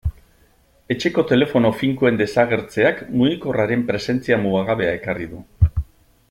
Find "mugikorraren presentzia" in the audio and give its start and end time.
3.21-4.41